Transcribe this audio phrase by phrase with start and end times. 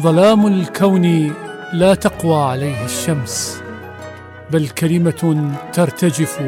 [0.00, 1.34] ظلام الكون
[1.72, 3.62] لا تقوى عليه الشمس
[4.50, 6.42] بل كلمة ترتجف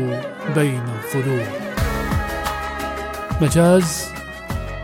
[0.54, 1.46] بين الظلوم
[3.40, 4.04] مجاز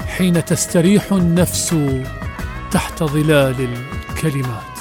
[0.07, 1.77] حين تستريح النفس
[2.73, 3.69] تحت ظلال
[4.11, 4.77] الكلمات.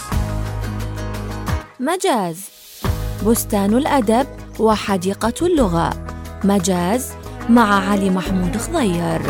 [1.80, 2.40] مجاز
[3.28, 4.28] بستان الأدب
[4.60, 5.90] وحديقة اللغة.
[6.44, 7.12] مجاز
[7.50, 9.22] مع علي محمود خضير.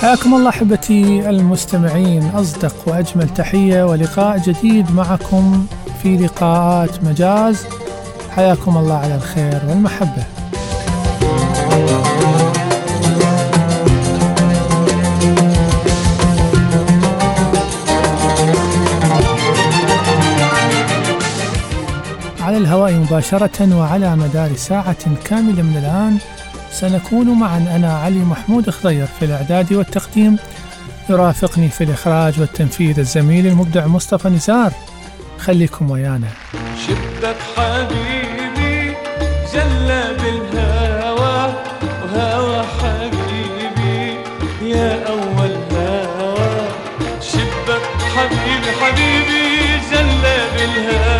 [0.00, 5.66] حياكم الله أحبتي المستمعين أصدق وأجمل تحية ولقاء جديد معكم
[6.02, 7.66] في لقاءات مجاز
[8.30, 10.24] حياكم الله على الخير والمحبة.
[22.40, 26.18] على الهواء مباشرة وعلى مدار ساعة كاملة من الآن
[26.80, 27.58] سنكون معا.
[27.76, 30.36] أنا علي محمود خضير في الإعداد والتقديم.
[31.10, 34.72] يرافقني في الإخراج والتنفيذ الزميل المبدع مصطفى نزار.
[35.38, 36.28] خليكم ويانا.
[36.86, 38.94] شبك حبيبي
[39.54, 41.54] جلى بالهوى
[42.14, 44.16] وهوى حبيبي
[44.62, 46.68] يا أول هوى.
[47.20, 47.84] شبك
[48.16, 49.44] حبيبي حبيبي
[49.90, 51.17] جلى بالهوى.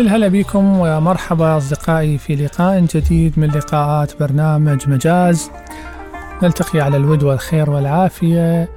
[0.00, 5.50] الهلا بكم ومرحبا أصدقائي في لقاء جديد من لقاءات برنامج مجاز.
[6.42, 8.68] نلتقي على الود والخير والعافية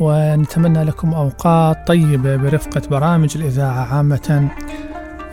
[0.00, 4.48] ونتمنى لكم أوقات طيبة برفقة برامج الإذاعة عامة.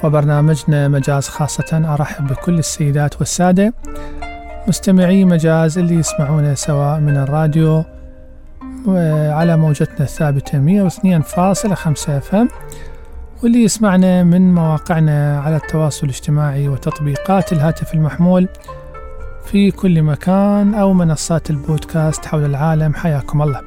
[0.03, 3.73] وبرنامجنا مجاز خاصة أرحب بكل السيدات والسادة
[4.67, 7.83] مستمعي مجاز اللي يسمعونا سواء من الراديو
[8.85, 12.49] وعلى موجتنا الثابتة 102.5 أف إم
[13.43, 18.47] واللي يسمعنا من مواقعنا على التواصل الاجتماعي وتطبيقات الهاتف المحمول
[19.45, 22.93] في كل مكان أو منصات البودكاست حول العالم.
[22.93, 23.61] حياكم الله.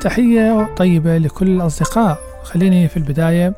[0.00, 2.18] تحية طيبة لكل الأصدقاء.
[2.42, 3.54] خليني في البداية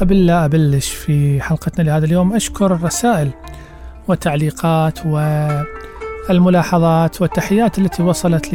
[0.00, 3.30] قبل لا أبلش في حلقتنا لهذا اليوم أشكر الرسائل
[4.08, 4.98] والتعليقات
[6.28, 8.54] والملاحظات والتحيات التي وصلت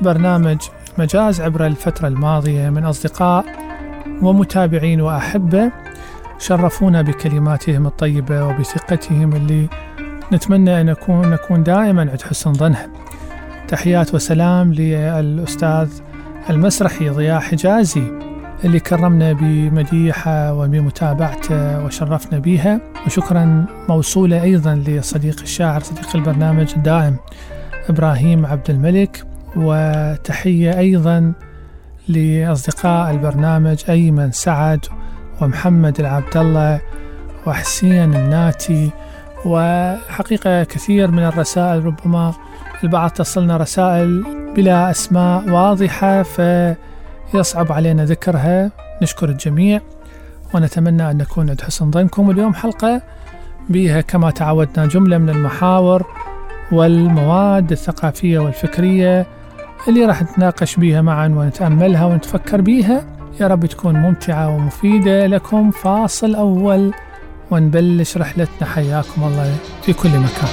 [0.00, 0.58] لبرنامج
[0.98, 3.69] مجاز عبر الفترة الماضية من أصدقاء
[4.22, 5.70] ومتابعين وأحبة
[6.38, 9.68] شرفونا بكلماتهم الطيبة وبثقتهم اللي
[10.32, 12.88] نتمنى أن نكون, نكون دائما عند حسن ظنها.
[13.68, 15.88] تحيات وسلام للأستاذ
[16.50, 18.02] المسرحي ضياء حجازي
[18.64, 27.16] اللي كرمنا بمديحة وبمتابعته وشرفنا بها وشكرا موصولة أيضا لصديق الشاعر صديق البرنامج الدائم
[27.88, 29.24] إبراهيم عبد الملك.
[29.56, 31.32] وتحية أيضا
[32.10, 34.86] لأصدقاء البرنامج أيمن سعد
[35.40, 36.80] ومحمد العبد الله
[37.46, 38.90] وحسين الناتي
[39.44, 42.34] وحقيقة كثير من الرسائل ربما
[42.84, 44.24] البعض تصلنا رسائل
[44.56, 48.70] بلا أسماء واضحة فيصعب علينا ذكرها.
[49.02, 49.80] نشكر الجميع
[50.54, 52.28] ونتمنى أن نكون عند حسن ظنكم.
[52.28, 53.02] واليوم حلقة
[53.68, 56.06] بها كما تعودنا جملة من المحاور
[56.72, 59.26] والمواد الثقافية والفكرية.
[59.88, 63.04] اللي راح نتناقش بيها معا ونتأملها ونتفكر بيها.
[63.40, 65.26] يا رب تكون ممتعة ومفيدة.
[65.26, 66.92] لكم فاصل أول.
[67.50, 70.50] ونبلش رحلتنا حياكم الله في كل مكان.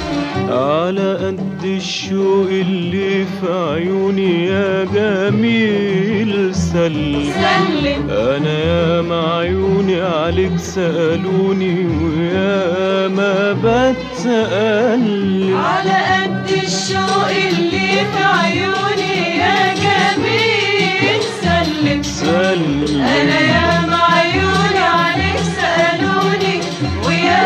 [0.49, 7.23] على قد الشوق اللي في عيوني يا جميل سلم.
[7.33, 8.09] سلم.
[8.09, 19.37] أنا يا ما عيوني عليك سألوني ويا ما بتقلب على قد الشوق اللي في عيوني
[19.37, 22.03] يا جميل سلم.
[22.03, 23.01] سلم.
[23.01, 25.26] أنا يا ما عيوني عليك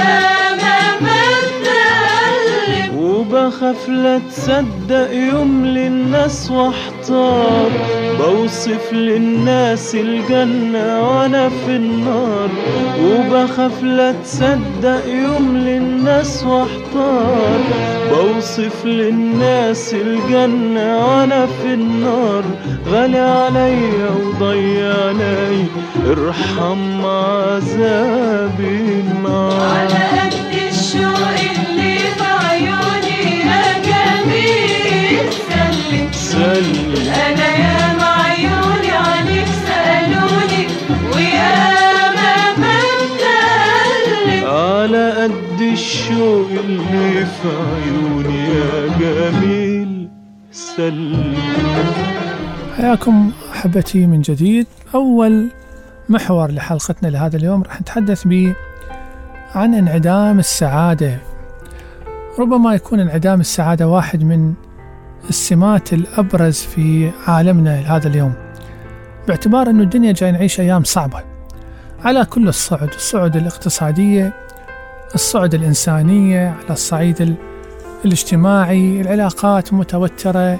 [0.01, 0.40] ويا
[3.51, 7.71] وبخاف لا تصدق يوم للناس واحتار.
[8.19, 12.49] بوصف للناس الجنة وأنا في النار.
[13.03, 17.59] وبخاف لا تصدق يوم للناس واحتار.
[18.11, 22.43] بوصف للناس الجنة وأنا في النار.
[22.89, 25.65] غالي عليا وضيعني
[26.07, 30.33] ارحم عذابي معاك على قد
[30.69, 32.00] الشوق اللي
[36.41, 37.81] أنا يا
[38.97, 40.67] عليك سألوني
[41.15, 41.53] ويا
[42.57, 50.09] ما بتقلب على قد الشوق اللي في عيوني يا جميل
[50.51, 51.35] سلم.
[52.77, 54.67] حياكم أحبتي من جديد.
[54.95, 55.49] أول
[56.09, 58.55] محور لحلقتنا لهذا اليوم راح نتحدث به
[59.55, 61.17] عن انعدام السعادة.
[62.39, 64.53] ربما يكون انعدام السعادة واحد من
[65.29, 68.33] السمات الأبرز في عالمنا هذا اليوم.
[69.27, 71.23] باعتبار أن الدنيا جاي نعيش أيام صعبة.
[72.05, 74.33] على كل الصعد الصعد الاقتصادية
[75.15, 77.35] الصعد الإنسانية على الصعيد ال-
[78.05, 80.59] الاجتماعي العلاقات متوترة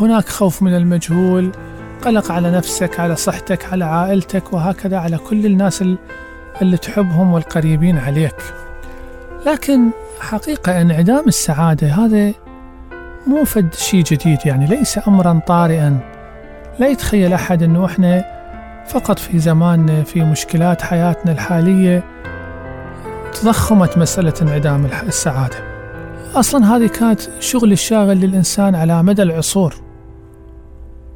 [0.00, 1.52] هناك خوف من المجهول
[2.02, 5.98] قلق على نفسك على صحتك على عائلتك وهكذا على كل الناس ال-
[6.62, 8.34] اللي تحبهم والقريبين عليك.
[9.46, 9.80] لكن
[10.20, 12.32] حقيقة إنعدام السعادة هذا
[13.26, 15.98] مو فد شيء جديد يعني ليس أمرا طارئا.
[16.78, 18.24] لا يتخيل أحد أنه إحنا
[18.88, 22.04] فقط في زماننا في مشكلات حياتنا الحالية
[23.32, 25.56] تضخمت مسألة انعدام السعادة.
[26.34, 29.74] أصلا هذه كانت شغل الشاغل للإنسان على مدى العصور.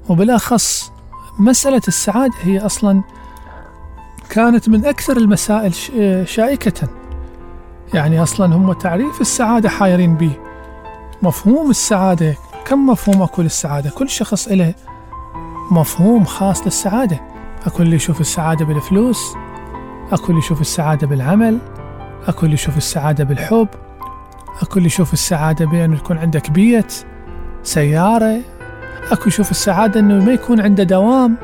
[0.09, 0.93] وبالأخص
[1.39, 3.03] مسألة السعادة هي أصلا
[4.31, 5.75] كانت من أكثر المسائل
[6.29, 6.89] شائكة.
[7.95, 10.33] يعني أصلا هم تعريف السعادة حايرين به.
[11.23, 12.35] مفهوم السعادة.
[12.65, 14.75] كم مفهوم أكو للسعادة كل شخص له
[15.71, 17.21] مفهوم خاص للسعادة.
[17.67, 19.35] أكو اللي يشوف السعادة بالفلوس
[20.13, 21.59] أكو اللي يشوف السعادة بالعمل
[22.29, 23.69] أكو اللي يشوف السعادة بالحب
[24.63, 27.05] أكو اللي يشوف السعادة بأنه يكون عندك بيت
[27.63, 28.41] سيارة
[29.13, 31.37] أكو يشوف السعادة أنه ما يكون عنده دوام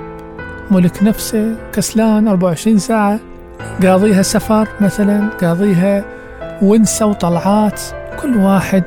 [0.71, 3.21] ملك نفسه كسلان 24 ساعة
[3.83, 6.05] قاضيها سفر مثلا قاضيها
[6.63, 7.81] ونسة وطلعات
[8.23, 8.85] كل واحد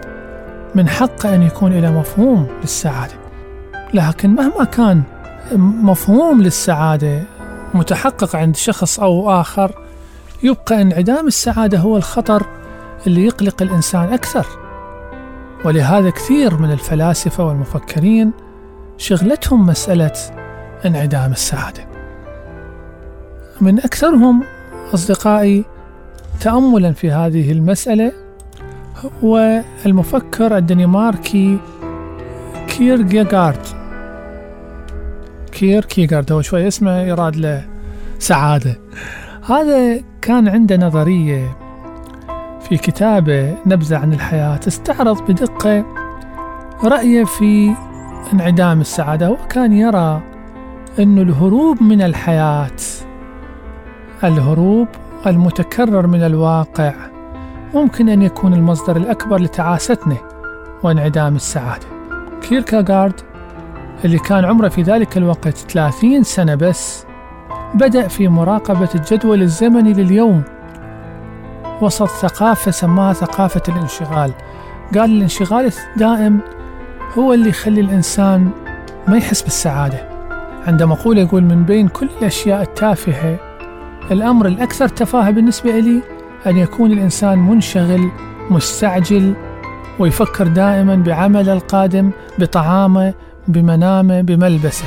[0.75, 3.13] من حقه أن يكون له مفهوم للسعادة.
[3.93, 5.03] لكن مهما كان
[5.83, 7.23] مفهوم للسعادة
[7.73, 9.71] متحقق عند شخص أو آخر
[10.43, 12.45] يبقى انعدام السعادة هو الخطر
[13.07, 14.45] اللي يقلق الإنسان أكثر.
[15.65, 18.31] ولهذا كثير من الفلاسفة والمفكرين
[18.97, 20.13] شغلتهم مسألة
[20.85, 21.87] انعدام السعادة.
[23.61, 24.43] من أكثرهم
[24.93, 25.65] أصدقائي
[26.41, 28.11] تأملا في هذه المسألة
[29.23, 31.57] هو المفكر الدنماركي
[32.67, 33.79] كيركيغارد
[35.51, 37.65] كير كيغارد هو شوي اسمه يراد له
[38.19, 38.79] سعادة.
[39.49, 41.57] هذا كان عنده نظرية
[42.61, 44.59] في كتابه نبذة عن الحياة.
[44.67, 45.85] استعرض بدقة
[46.83, 47.73] رأيه في
[48.33, 49.31] انعدام السعادة.
[49.31, 50.21] وكان يرى
[50.99, 52.79] أن الهروب من الحياة
[54.23, 54.87] الهروب
[55.27, 56.93] المتكرر من الواقع
[57.73, 60.17] ممكن أن يكون المصدر الأكبر لتعاستنا
[60.83, 61.85] وانعدام السعادة.
[62.41, 63.13] كيركاغارد
[64.05, 67.05] اللي كان عمره في ذلك الوقت 30 سنة بس
[67.73, 70.43] بدأ في مراقبة الجدول الزمني لليوم.
[71.81, 74.33] وسط ثقافة سماها ثقافة الانشغال.
[74.95, 76.39] قال الانشغال الدائم
[77.17, 78.49] هو اللي يخلي الإنسان
[79.07, 80.09] ما يحس بالسعادة.
[80.67, 83.37] عنده مقولة يقول من بين كل الأشياء التافهة
[84.11, 86.01] الأمر الأكثر تفاهة بالنسبة لي
[86.47, 88.11] أن يكون الإنسان منشغل
[88.49, 89.33] مستعجل
[89.99, 93.13] ويفكر دائما بعمله القادم بطعامه
[93.47, 94.85] بمنامه بملبسه.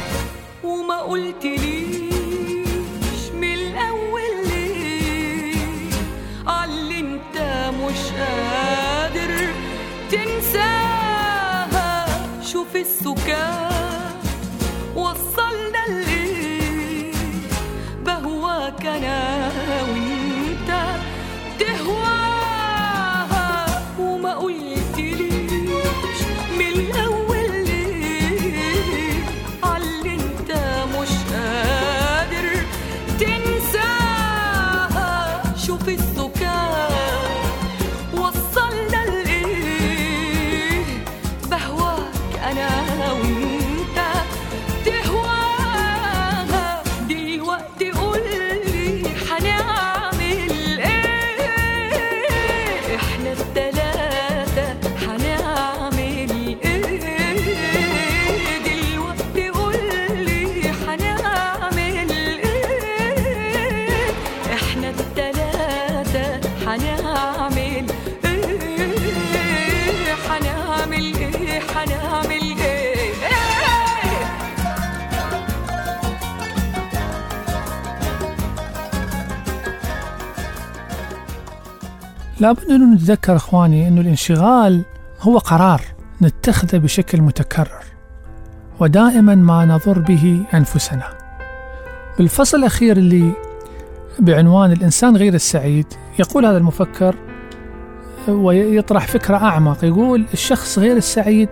[82.43, 84.83] لابد أن نتذكر إخواني أن الانشغال
[85.21, 85.81] هو قرار
[86.23, 87.85] نتخذه بشكل متكرر
[88.81, 91.05] ودائما ما نضر به أنفسنا.
[92.19, 93.33] بالفصل الأخير اللي
[94.19, 95.87] بعنوان الإنسان غير السعيد
[96.19, 97.15] يقول هذا المفكر
[98.29, 101.49] ويطرح فكرة أعمق يقول الشخص غير السعيد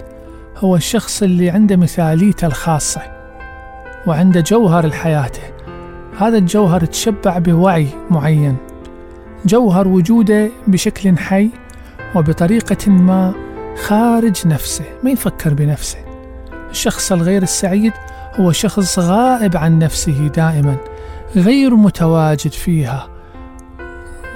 [0.57, 3.03] هو الشخص اللي عنده مثاليته الخاصة
[4.07, 5.43] وعنده جوهر لحياته.
[6.19, 8.70] هذا الجوهر تشبع بوعي معين.
[9.45, 11.51] جوهر وجوده بشكل حي
[12.17, 13.33] وبطريقة ما
[13.83, 15.99] خارج نفسه ما يفكر بنفسه.
[16.71, 17.93] الشخص الغير السعيد
[18.35, 20.77] هو شخص غائب عن نفسه دائما
[21.37, 23.09] غير متواجد فيها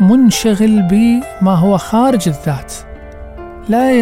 [0.01, 2.75] منشغل بما هو خارج الذات.
[3.69, 3.93] لا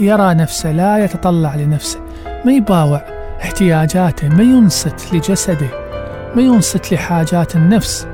[0.00, 2.00] يرى نفسه لا يتطلع لنفسه
[2.44, 3.04] ما يباوع
[3.42, 5.68] احتياجاته ما ينصت لجسده
[6.36, 8.06] ما ينصت لحاجات النفس.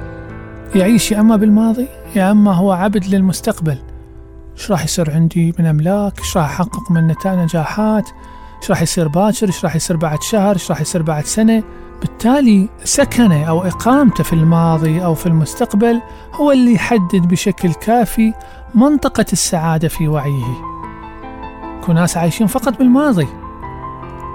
[0.75, 3.79] يعيش يا أما بالماضي؟ يا أما هو عبد للمستقبل.
[4.57, 8.09] إيش راح يصير عندي من أملاك؟ إيش راح أحقق من نجاحات؟
[8.63, 11.63] إيش راح يصير باكر؟ إيش راح يصير بعد شهر؟ إيش راح يصير بعد سنة؟
[12.01, 16.01] بالتالي سكنة أو إقامته في الماضي أو في المستقبل
[16.35, 18.35] هو اللي يحدد بشكل كافي
[18.75, 20.63] منطقة السعادة في وعيه.
[21.85, 23.29] كل ناس عايشين فقط بالماضي.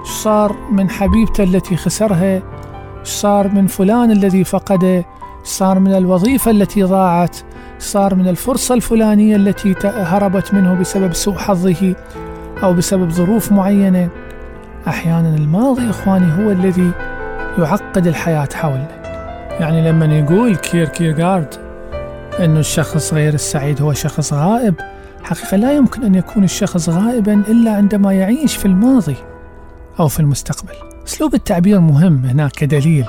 [0.00, 2.42] إيش صار من حبيبته التي خسرها؟
[3.00, 5.04] إيش صار من فلان الذي فقده؟
[5.44, 7.36] صار من الوظيفة التي ضاعت؟
[7.80, 11.94] صار من الفرصة الفلانية التي هربت منه بسبب سوء حظه
[12.62, 14.08] أو بسبب ظروف معينة.
[14.88, 16.90] أحيانا الماضي إخواني هو الذي
[17.58, 19.00] يعقد الحياة حولنا.
[19.60, 21.54] يعني لما يقول كير كيرغارد
[22.40, 24.74] أن الشخص غير السعيد هو شخص غائب
[25.22, 29.16] حقيقة لا يمكن أن يكون الشخص غائبا إلا عندما يعيش في الماضي
[30.00, 30.74] أو في المستقبل.
[31.06, 33.06] أسلوب التعبير مهم هناك كدليل.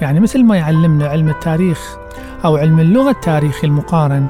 [0.00, 1.96] يعني مثل ما يعلمنا علم التاريخ
[2.44, 4.26] أو علم اللغة التاريخي المقارن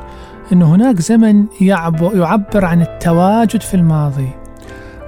[0.52, 4.28] أن هناك زمن يعبر عن التواجد في الماضي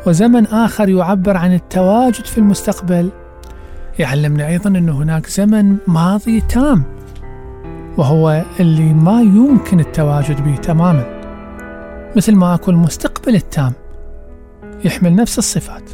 [0.07, 3.11] وزمن آخر يعبر عن التواجد في المستقبل.
[3.99, 6.83] يعلمنا أيضا أن هناك زمن ماضي تام
[7.97, 11.05] وهو اللي ما يمكن التواجد به تماما
[12.17, 13.73] مثل ما أكو المستقبل التام
[14.85, 15.91] يحمل نفس الصفات.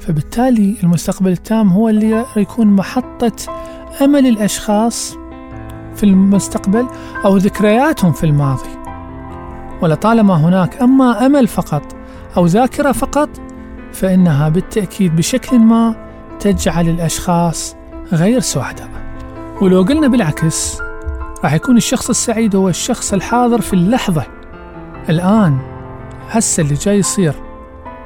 [0.00, 3.32] فبالتالي المستقبل التام هو اللي يكون محطة
[4.02, 5.16] أمل الأشخاص
[5.94, 6.86] في المستقبل
[7.24, 8.68] أو ذكرياتهم في الماضي.
[9.82, 11.82] ولطالما هناك أما أمل فقط
[12.36, 13.28] أو ذاكرة فقط
[13.92, 15.94] فإنها بالتأكيد بشكل ما
[16.40, 17.76] تجعل الأشخاص
[18.12, 18.88] غير سعداء.
[19.60, 20.78] ولو قلنا بالعكس
[21.44, 24.24] راح يكون الشخص السعيد هو الشخص الحاضر في اللحظة.
[25.08, 25.58] الآن
[26.30, 27.34] هسه اللي جاي يصير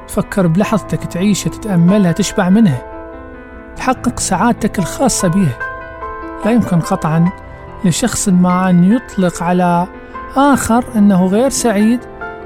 [0.07, 2.81] تفكر بلحظتك تعيشها تتأملها تشبع منها
[3.75, 5.68] تحقق سعادتك الخاصة بها
[6.45, 7.29] لا يمكن قطعا
[7.85, 9.87] لشخص ما أن يطلق على
[10.35, 11.99] آخر أنه غير سعيد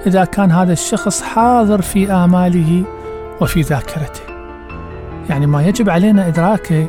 [0.08, 2.84] إذا كان هذا الشخص حاضر في آماله
[3.42, 4.22] وفي ذاكرته.
[5.30, 6.88] يعني ما يجب علينا إدراكه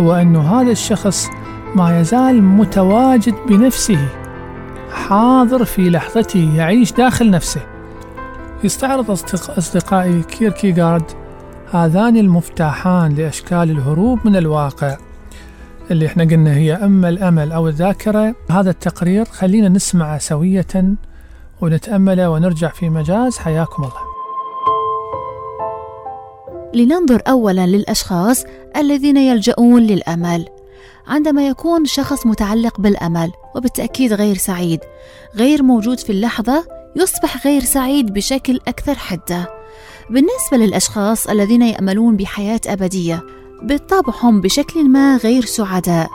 [0.00, 1.28] هو أن هذا الشخص
[1.74, 4.08] ما يزال متواجد بنفسه
[4.90, 7.60] حاضر في لحظته يعيش داخل نفسه.
[8.64, 9.10] يستعرض
[9.58, 11.10] أصدقائي كيركيغارد
[11.72, 14.96] هذان المفتاحان لأشكال الهروب من الواقع.
[15.90, 20.96] اللي إحنا قلنا هي أما الأمل أو الذاكرة هذا التقرير خلينا نسمعه سوية
[21.60, 24.12] ونتامله ونرجع في مجاز حياكم الله.
[26.74, 28.44] لننظر اولا للأشخاص
[28.76, 30.46] الذين يلجؤون للأمل.
[31.06, 34.80] عندما يكون شخص متعلق بالأمل وبالتأكيد غير سعيد،
[35.36, 36.64] غير موجود في اللحظة،
[36.96, 39.48] يصبح غير سعيد بشكل أكثر حدة.
[40.10, 43.22] بالنسبة للأشخاص الذين يأملون بحياة أبدية
[43.62, 46.10] بالطبع هم بشكل ما غير سعداء.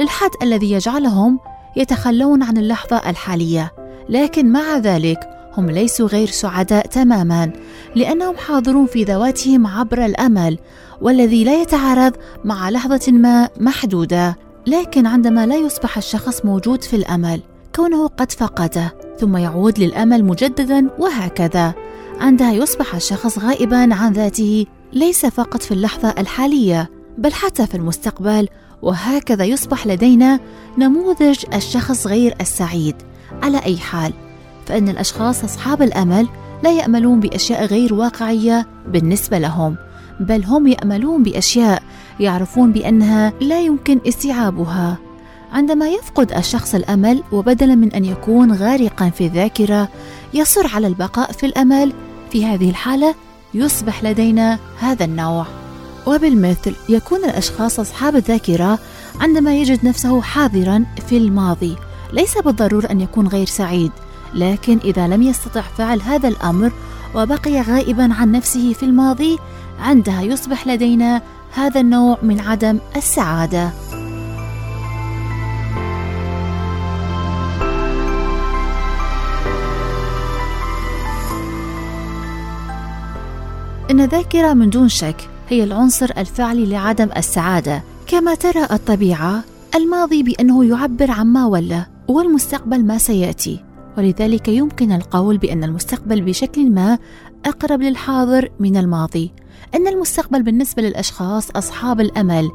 [0.00, 1.40] للحد الذي يجعلهم
[1.76, 3.72] يتخلون عن اللحظة الحالية
[4.08, 5.18] لكن مع ذلك
[5.56, 7.52] هم ليسوا غير سعداء تماما
[7.96, 10.58] لأنهم حاضرون في ذواتهم عبر الأمل
[11.00, 12.12] والذي لا يتعارض
[12.44, 14.36] مع لحظة ما محدودة.
[14.66, 17.40] لكن عندما لا يصبح الشخص موجود في الأمل
[17.74, 21.74] كونه قد فقده ثم يعود للأمل مجددا وهكذا.
[22.20, 28.48] عندها يصبح الشخص غائبا عن ذاته ليس فقط في اللحظة الحالية بل حتى في المستقبل
[28.82, 30.40] وهكذا يصبح لدينا
[30.78, 32.94] نموذج الشخص غير السعيد.
[33.42, 34.12] على أي حال
[34.66, 36.28] فإن الأشخاص أصحاب الأمل
[36.64, 39.76] لا يأملون بأشياء غير واقعية بالنسبة لهم
[40.20, 41.82] بل هم يأملون بأشياء
[42.20, 44.98] يعرفون بأنها لا يمكن استيعابها.
[45.52, 49.88] عندما يفقد الشخص الأمل وبدلا من أن يكون غارقا في الذاكرة
[50.34, 51.92] يصر على البقاء في الأمل
[52.30, 53.14] في هذه الحالة
[53.54, 55.46] يصبح لدينا هذا النوع.
[56.06, 58.78] وبالمثل يكون الأشخاص أصحاب الذاكرة
[59.20, 61.76] عندما يجد نفسه حاضرا في الماضي.
[62.12, 63.92] ليس بالضرورة أن يكون غير سعيد
[64.34, 66.72] لكن إذا لم يستطع فعل هذا الأمر
[67.14, 69.38] وبقي غائبا عن نفسه في الماضي
[69.80, 71.22] عندها يصبح لدينا
[71.54, 73.70] هذا النوع من عدم السعادة.
[83.90, 87.82] إن الذاكرة من دون شك هي العنصر الفعلي لعدم السعادة.
[88.06, 93.64] كما ترى الطبيعة الماضي بأنه يعبر عما ولى والمستقبل ما سيأتي.
[93.98, 96.98] ولذلك يمكن القول بأن المستقبل بشكل ما
[97.46, 99.32] أقرب للحاضر من الماضي.
[99.74, 102.50] أن المستقبل بالنسبة للأشخاص أصحاب الأمل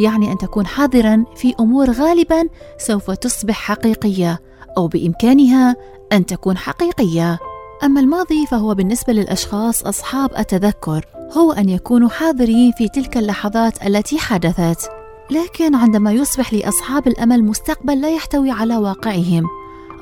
[0.00, 2.48] يعني أن تكون حاضرا في أمور غالبا
[2.78, 4.40] سوف تصبح حقيقية
[4.76, 5.76] أو بإمكانها
[6.12, 7.38] أن تكون حقيقية.
[7.84, 11.04] أما الماضي فهو بالنسبة للأشخاص أصحاب التذكر
[11.36, 14.90] هو أن يكونوا حاضرين في تلك اللحظات التي حدثت.
[15.30, 19.46] لكن عندما يصبح لأصحاب الأمل مستقبل لا يحتوي على واقعهم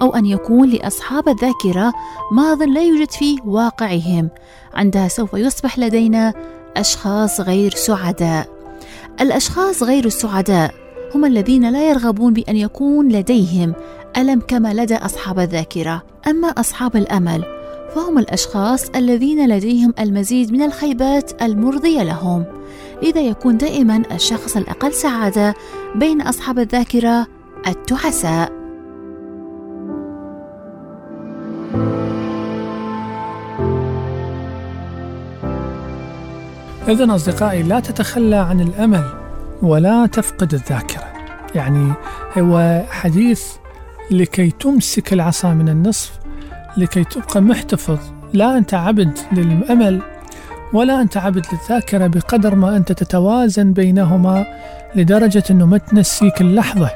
[0.02, 1.92] أو أن يكون لأصحاب الذاكرة
[2.32, 4.30] ماض لا يوجد فيه واقعهم
[4.74, 6.34] عندها سوف يصبح لدينا
[6.76, 8.48] أشخاص غير سعداء.
[9.20, 10.74] الأشخاص غير السعداء
[11.14, 13.74] هم الذين لا يرغبون بأن يكون لديهم
[14.16, 16.02] ألم كما لدى أصحاب الذاكرة.
[16.26, 17.59] أما أصحاب الأمل
[17.94, 22.44] فهم الأشخاص الذين لديهم المزيد من الخيبات المرضية لهم
[23.02, 25.54] لذا يكون دائما الشخص الأقل سعادة
[25.94, 27.26] بين أصحاب الذاكرة
[27.66, 28.52] التعساء.
[36.88, 39.04] إذا أصدقائي لا تتخلى عن الأمل
[39.62, 41.12] ولا تفقد الذاكرة.
[41.54, 41.92] يعني
[42.38, 43.42] هو حديث
[44.10, 46.19] لكي تمسك العصا من النصف
[46.80, 47.98] لكي تبقى محتفظ.
[48.32, 50.00] لا أنت عبد للأمل
[50.72, 54.46] ولا أنت عبد للذاكرة بقدر ما أنت تتوازن بينهما
[54.94, 56.90] لدرجة أنه ما تنسيك اللحظة.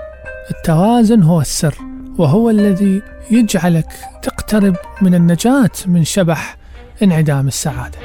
[0.51, 1.75] التوازن هو السر
[2.19, 3.93] وهو الذي يجعلك
[4.23, 6.57] تقترب من النجاة من شبح
[7.03, 7.99] انعدام السعادة.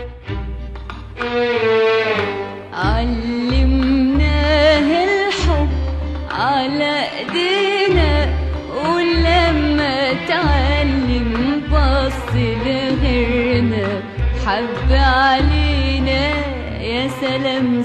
[17.30, 17.84] يا سلام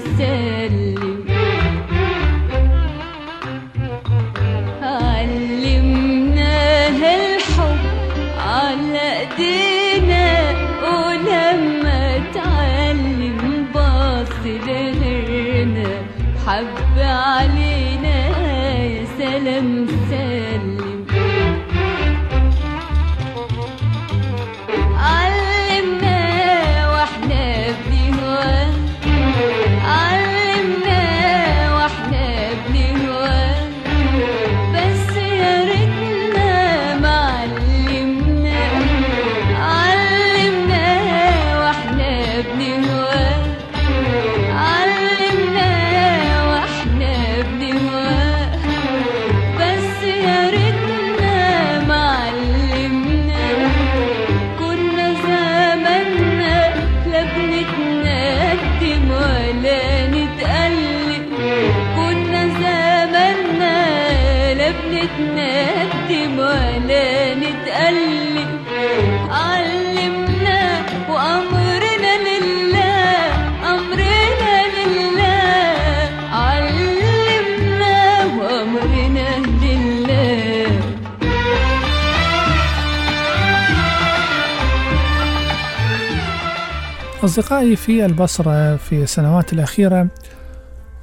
[87.25, 90.07] أصدقائي في البصرة في السنوات الأخيرة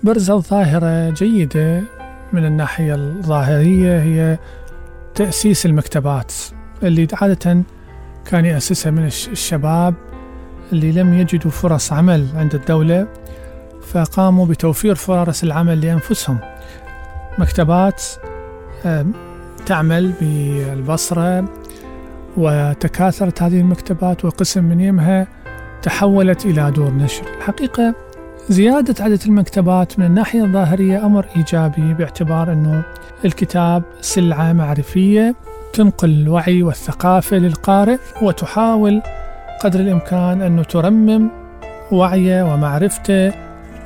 [0.03, 1.83] برزت ظاهرة جيدة
[2.33, 4.39] من الناحية الظاهرية هي
[5.15, 6.33] تأسيس المكتبات
[6.83, 7.63] اللي عادة
[8.25, 9.95] كان يأسسها من الش- الشباب
[10.73, 13.07] اللي لم يجدوا فرص عمل عند الدولة
[13.93, 16.39] فقاموا بتوفير فرص العمل لأنفسهم.
[17.39, 18.03] مكتبات
[19.67, 21.45] تعمل بالبصرة
[22.37, 25.27] وتكاثرت هذه المكتبات وقسم من يمها
[25.83, 27.23] تحولت إلى دور نشر.
[27.39, 27.95] الحقيقة
[28.49, 32.83] زيادة عدد المكتبات من الناحية الظاهرية أمر إيجابي باعتبار أنه
[33.25, 35.35] الكتاب سلعة معرفية
[35.73, 39.03] تنقل الوعي والثقافة للقارئ وتحاول
[39.65, 41.31] قدر الإمكان أنه ترمم
[41.93, 43.33] وعيه ومعرفته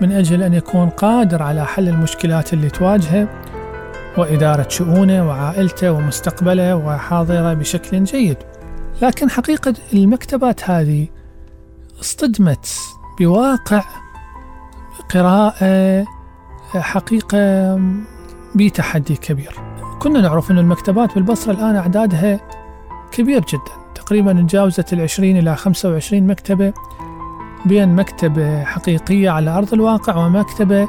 [0.01, 3.29] من أجل أن يكون قادر على حل المشكلات اللي تواجهه
[4.19, 8.37] وإدارة شؤونه وعائلته ومستقبله وحاضره بشكل جيد.
[9.03, 11.07] لكن حقيقة المكتبات هذه
[12.01, 12.69] اصطدمت
[13.21, 13.85] بواقع
[15.15, 16.05] قراءة
[16.75, 17.81] حقيقة
[18.55, 19.55] بتحدي كبير.
[19.99, 22.41] كنا نعرف أن المكتبات بالبصرة الآن أعدادها
[23.13, 23.73] كبير جدا.
[23.95, 26.73] تقريبا تجاوزت العشرين إلى خمسة وعشرين مكتبة
[27.67, 30.89] بين مكتبة حقيقية على أرض الواقع ومكتبة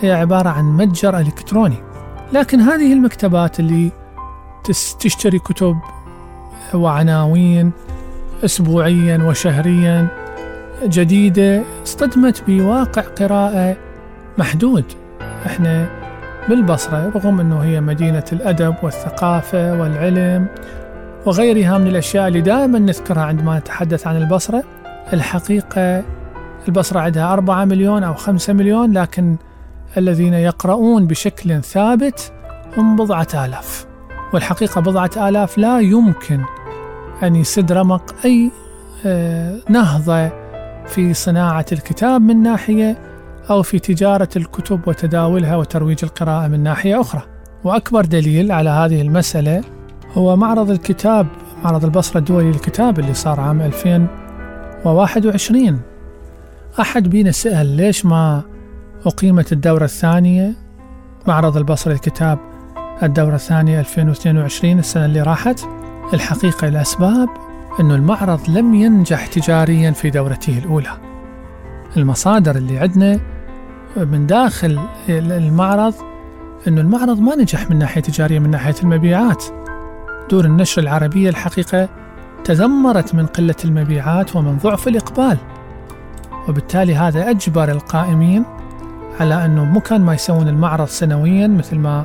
[0.00, 1.82] هي عبارة عن متجر إلكتروني.
[2.32, 3.92] لكن هذه المكتبات اللي
[5.00, 5.76] تشتري كتب
[6.74, 7.72] وعناوين
[8.44, 10.27] أسبوعيا وشهريا
[10.84, 13.76] جديدة اصطدمت بواقع قراءة
[14.38, 14.84] محدود.
[15.46, 15.88] إحنا
[16.48, 20.46] بالبصرة رغم أنه هي مدينة الأدب والثقافة والعلم
[21.26, 24.64] وغيرها من الأشياء اللي دائما نذكرها عندما نتحدث عن البصرة
[25.12, 26.02] الحقيقة
[26.68, 29.36] البصرة عندها أربعة مليون أو خمسة مليون لكن
[29.96, 32.32] الذين يقرؤون بشكل ثابت
[32.76, 33.86] هم بضعة آلاف.
[34.34, 36.40] والحقيقة بضعة آلاف لا يمكن
[37.22, 38.50] أن يسد رمق أي
[39.06, 40.47] آه، نهضة
[40.88, 42.98] في صناعة الكتاب من ناحية
[43.50, 47.22] أو في تجارة الكتب وتداولها وترويج القراءة من ناحية أخرى.
[47.64, 49.62] وأكبر دليل على هذه المسألة
[50.14, 51.26] هو معرض الكتاب
[51.64, 55.80] معرض البصرة الدولي للكتاب اللي صار عام 2021
[56.80, 58.42] أحد بينا سأل ليش ما
[59.06, 60.52] أقيمت الدورة الثانية؟
[61.26, 62.38] معرض البصرة للكتاب
[63.02, 65.60] الدورة الثانية 2022 السنة اللي راحت.
[66.14, 67.28] الحقيقة الأسباب
[67.80, 70.98] أنه المعرض لم ينجح تجاريا في دورته الأولى.
[71.96, 73.20] المصادر اللي عندنا
[73.96, 75.94] من داخل المعرض
[76.68, 79.44] أنه المعرض ما نجح من ناحية تجارية من ناحية المبيعات.
[80.30, 81.88] دور النشر العربية الحقيقة
[82.44, 85.38] تذمرت من قلة المبيعات ومن ضعف الإقبال.
[86.48, 88.44] وبالتالي هذا أجبر القائمين
[89.20, 92.04] على أنه مو كان ما يسوون المعرض سنويا مثل ما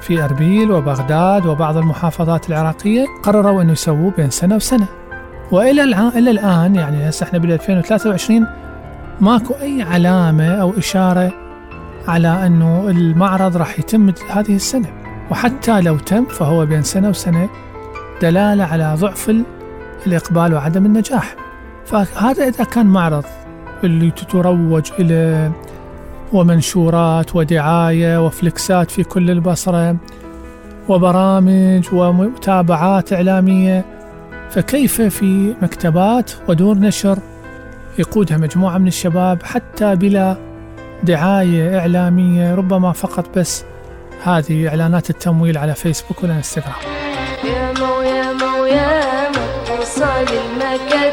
[0.00, 4.86] في أربيل وبغداد وبعض المحافظات العراقية قرروا أنه يسووه بين سنة وسنة.
[5.52, 8.46] وإلى الآن إلى الآن يعني هسه إحنا بال 2023
[9.20, 11.32] ماكو أي علامة أو إشارة
[12.08, 14.88] على أنه المعرض راح يتم هذه السنة.
[15.30, 17.48] وحتى لو تم فهو بين سنة وسنة
[18.22, 19.44] دلالة على ضعف ال-
[20.06, 21.34] الإقبال وعدم النجاح.
[21.86, 23.24] فهذا إذا كان معرض
[23.84, 25.50] اللي تتروج إلى
[26.32, 29.96] ومنشورات ودعاية وفلكسات في كل البصرة
[30.88, 33.84] وبرامج ومتابعات إعلامية
[34.50, 37.18] فكيف في مكتبات ودور نشر
[37.98, 40.36] يقودها مجموعة من الشباب حتى بلا
[41.02, 43.64] دعاية إعلامية ربما فقط بس.
[44.24, 46.74] هذه إعلانات التمويل على فيسبوك ولا انستغرام
[47.44, 51.09] ياما وياما وياما توصل المكاتيب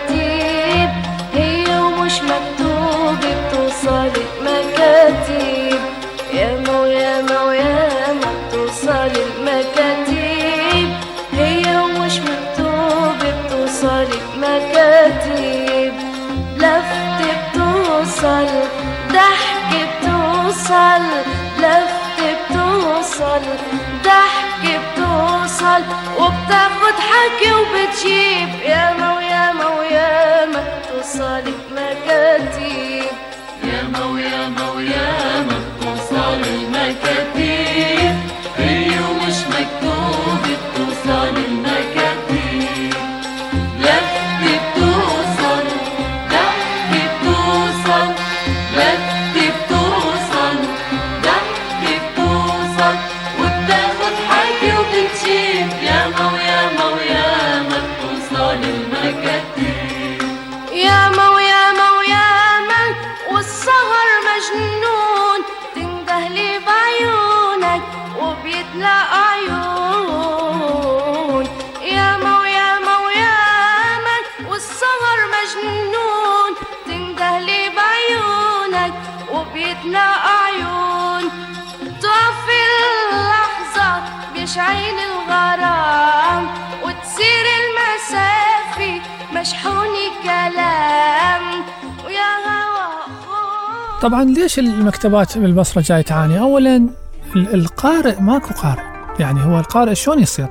[26.48, 28.50] وبتاخد حكي وبتجيب.
[28.66, 33.04] ياما وياما وياما توصل المكاتيب
[33.64, 36.42] ياما وياما وياما توصل
[94.08, 96.76] طبعا ليش المكتبات بالبصرة جاي تعاني؟ أولا
[97.36, 98.82] ال- القارئ ماكو قارئ.
[99.20, 100.48] يعني هو القارئ شلون يصير؟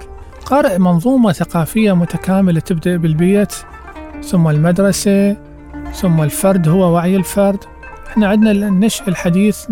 [0.46, 3.52] قارئ منظومة ثقافية متكاملة تبدأ بالبيت
[4.24, 5.36] ثم المدرسة
[5.94, 7.64] ثم الفرد هو وعي الفرد.
[8.06, 9.64] إحنا عندنا النشء الحديث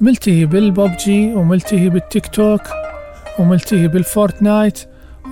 [0.00, 2.62] ملتهي بالببجي وملتهي بالتيك توك
[3.38, 4.78] وملتهي بال Fortnite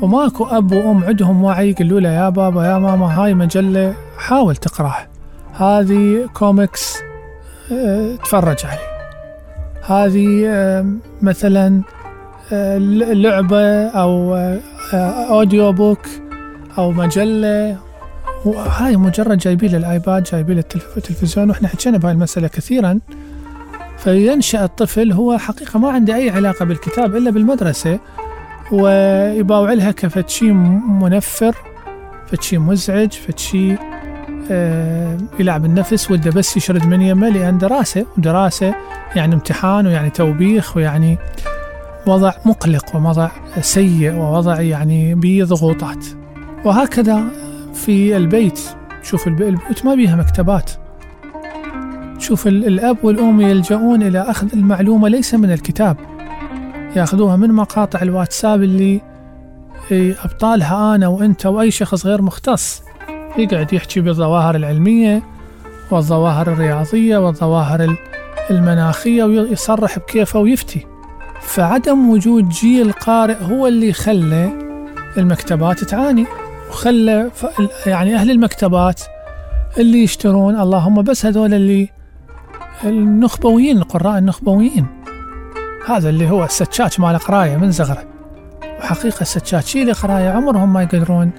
[0.02, 5.08] وماكو أب وأم عندهم وعي يقولوا له يا بابا يا ماما هاي مجلة حاول تقرأها.
[5.54, 6.96] هذه كوميكس
[8.24, 8.96] تفرج عليه.
[9.82, 10.46] هذه
[11.22, 11.82] مثلا
[12.52, 14.34] آه، لعبة أو
[15.30, 16.06] audio book
[16.78, 17.78] أو مجلة.
[18.44, 23.00] وهاي مجرد جايبين له ال iPad جايبين التلفزيون وإحنا حكينا بهاي المسألة كثيرا.
[23.98, 27.98] فينشأ الطفل هو حقيقة ما عنده أي علاقة بالكتاب إلا بالمدرسة
[28.72, 31.56] ويباوع لها كفتشي منفر
[32.26, 33.95] فتشي مزعج فتشي آه
[35.40, 38.74] يلعب النفس وده بس يشرد من يمه لأن دراسة ودراسة
[39.16, 41.18] يعني امتحان ويعني توبيخ ويعني
[42.06, 43.30] وضع مقلق ووضع
[43.60, 46.06] سيء ووضع يعني به ضغوطات
[46.64, 47.24] وهكذا
[47.74, 48.60] في البيت.
[49.02, 50.70] شوف البيوت ما بيها مكتبات.
[52.18, 55.96] شوف الأب والأم يلجؤون إلى أخذ المعلومة ليس من الكتاب.
[56.96, 59.00] يأخذوها من مقاطع الواتساب اللي
[60.24, 62.82] أبطالها أنا وأنت وأي شخص غير مختص.
[63.38, 65.22] يقعد يحكي بالظواهر العلمية
[65.90, 67.96] والظواهر الرياضية والظواهر
[68.50, 70.86] المناخية ويصرح بكيفه ويفتي.
[71.40, 74.50] فعدم وجود جيل قارئ هو اللي خلى
[75.16, 76.26] المكتبات تعاني
[76.70, 77.30] وخلى
[77.86, 79.02] يعني أهل المكتبات
[79.78, 81.90] اللي يشترون اللهم بس هذول اللي
[82.84, 84.86] النخبويين القراء النخبويين.
[85.86, 88.04] هذا اللي هو السكاك مال قراية من زغرة.
[88.80, 91.30] وحقيقة السكاكين اللي قراية عمرهم ما يقدرون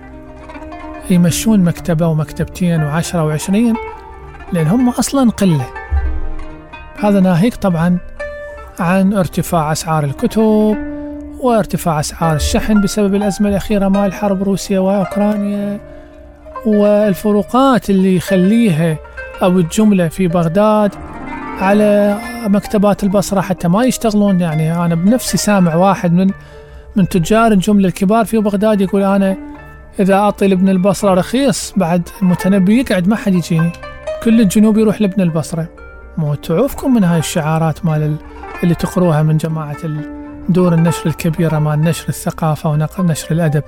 [1.09, 3.75] يمشون مكتبة ومكتبتين وعشرة وعشرين
[4.53, 5.65] لأن هم أصلا قلة.
[6.99, 7.97] هذا ناهيك طبعا
[8.79, 10.77] عن ارتفاع أسعار الكتب
[11.39, 15.79] وارتفاع أسعار الشحن بسبب الأزمة الأخيرة مال حرب روسيا وأوكرانيا
[16.65, 18.97] والفروقات اللي يخليها
[19.43, 20.95] أو الجملة في بغداد
[21.59, 22.17] على
[22.47, 24.39] مكتبات البصرة حتى ما يشتغلون.
[24.39, 26.31] يعني أنا بنفسي سامع واحد من
[26.95, 29.37] من تجار الجملة الكبار في بغداد يقول أنا
[29.99, 33.71] إذا أعطي لابن البصرة رخيص بعد المتنبي يقعد ما حد يجيني.
[34.23, 35.67] كل الجنوب يروح لابن البصرة.
[36.17, 38.15] مو تعوفكم من هاي الشعارات مال
[38.63, 39.77] اللي تقروها من جماعة
[40.49, 43.63] دور النشر الكبيرة مال نشر الثقافة ونشر الأدب.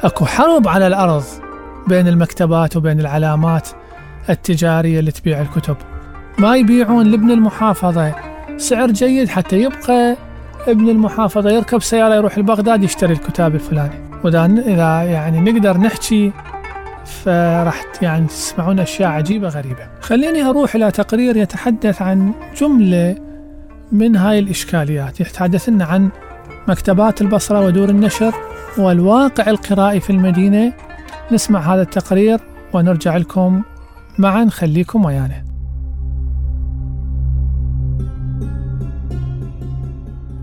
[0.00, 1.24] أكو حرب على الأرض
[1.88, 3.68] بين المكتبات وبين العلامات
[4.30, 5.76] التجارية اللي تبيع الكتب.
[6.38, 8.14] ما يبيعون لابن المحافظة.
[8.56, 10.16] سعر جيد حتى يبقى
[10.68, 14.11] ابن المحافظة يركب سيارة يروح لبغداد يشتري الكتاب الفلاني.
[14.24, 16.32] وإذا إذا يعني نقدر نحكي
[17.04, 19.88] فراح يعني تسمعون أشياء عجيبة غريبة.
[20.00, 23.16] خليني أروح إلى تقرير يتحدث عن جملة
[23.92, 25.20] من هاي الإشكاليات.
[25.20, 26.10] يتحدث لنا عن
[26.68, 28.34] مكتبات البصرة ودور النشر
[28.78, 30.72] والواقع القرائي في المدينة.
[31.32, 32.40] نسمع هذا التقرير
[32.72, 33.62] ونرجع لكم
[34.18, 34.46] معا.
[34.50, 35.51] خليكم ويانا.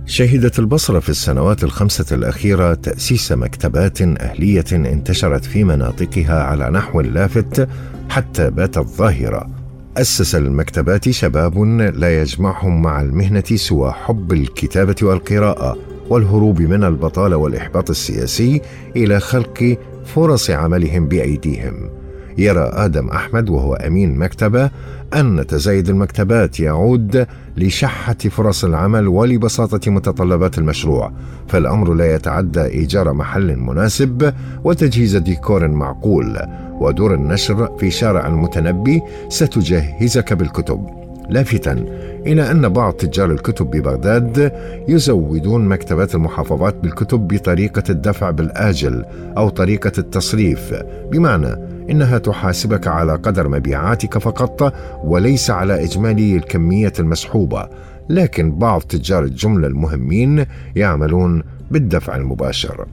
[0.10, 7.68] شهدت البصرة في السنوات الخمسة الأخيرة تأسيس مكتبات أهلية انتشرت في مناطقها على نحو لافت
[8.10, 9.50] حتى باتت ظاهرة.
[9.98, 11.64] أسس المكتبات شباب
[11.96, 15.78] لا يجمعهم مع المهنة سوى حب الكتابة والقراءة
[16.10, 18.62] والهروب من البطالة والإحباط السياسي
[18.96, 21.90] إلى خلق فرص عملهم بأيديهم.
[22.38, 24.70] يرى آدم أحمد وهو أمين مكتبة
[25.14, 27.26] أن تزايد المكتبات يعود
[27.58, 31.12] لشحة فرص العمل ولبساطة متطلبات المشروع.
[31.48, 36.38] فالأمر لا يتعدى إيجار محل مناسب وتجهيز ديكور معقول.
[36.80, 40.86] ودور النشر في شارع المتنبي ستجهزك بالكتب.
[41.30, 41.86] لافتا
[42.26, 44.54] إلى أن بعض تجار الكتب ببغداد
[44.88, 49.06] يزودون مكتبات المحافظات بالكتب بطريقة الدفع بالآجل
[49.38, 50.74] أو طريقة التصريف.
[51.12, 54.74] بمعنى إنها تحاسبك على قدر مبيعاتك فقط
[55.04, 57.70] وليس على إجمالي الكمية المسحوبة.
[58.10, 62.86] لكن بعض تجار الجملة المهمين يعملون بالدفع المباشر.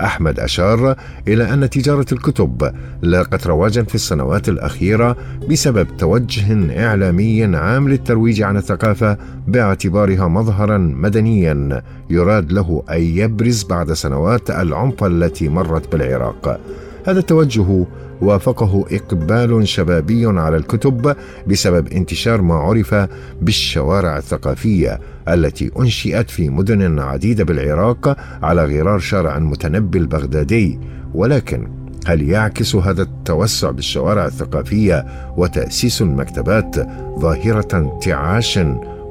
[0.00, 0.96] أحمد أشار
[1.28, 5.16] إلى أن تجارة الكتب لاقت رواجا في السنوات الأخيرة
[5.50, 13.92] بسبب توجه إعلامي عام للترويج عن الثقافة باعتبارها مظهرا مدنيا يراد له أن يبرز بعد
[13.92, 16.60] سنوات العنف التي مرت بالعراق.
[17.06, 17.86] هذا التوجه
[18.20, 22.94] وافقه إقبال شبابي على الكتب بسبب انتشار ما عرف
[23.42, 30.78] بالشوارع الثقافية التي أنشئت في مدن عديدة بالعراق على غرار شارع المتنبي البغدادي.
[31.14, 31.68] ولكن
[32.06, 36.76] هل يعكس هذا التوسع بالشوارع الثقافية وتأسيس المكتبات
[37.18, 38.58] ظاهرة انتعاش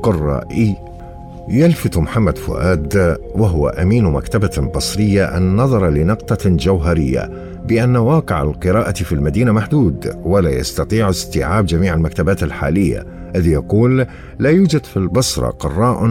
[0.03, 0.75] قرائي؟
[1.49, 7.29] يلفت محمد فؤاد وهو أمين مكتبة بصرية النظر لنقطة جوهرية
[7.67, 14.05] بأن واقع القراءة في المدينة محدود ولا يستطيع استيعاب جميع المكتبات الحالية إذ يقول
[14.39, 16.05] لا يوجد في البصرة قراء